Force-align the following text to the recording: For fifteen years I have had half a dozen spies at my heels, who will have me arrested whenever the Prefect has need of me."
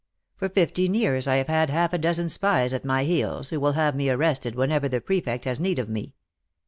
For 0.35 0.49
fifteen 0.49 0.95
years 0.95 1.27
I 1.27 1.35
have 1.35 1.47
had 1.47 1.69
half 1.69 1.93
a 1.93 1.99
dozen 1.99 2.29
spies 2.29 2.73
at 2.73 2.83
my 2.83 3.03
heels, 3.03 3.49
who 3.51 3.59
will 3.59 3.73
have 3.73 3.95
me 3.95 4.09
arrested 4.09 4.55
whenever 4.55 4.89
the 4.89 4.99
Prefect 4.99 5.45
has 5.45 5.59
need 5.59 5.77
of 5.77 5.89
me." 5.89 6.15